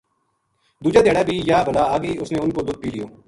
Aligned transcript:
دُوجے 0.81 1.01
دھیاڑے 1.05 1.23
بھی 1.27 1.35
یاہ 1.49 1.65
بلا 1.67 1.83
آ 1.93 1.95
گئی 2.01 2.13
اس 2.21 2.29
نے 2.33 2.37
اُنھ 2.41 2.53
کو 2.55 2.61
دُدھ 2.67 2.79
پی 2.81 2.89
لیو 2.93 3.07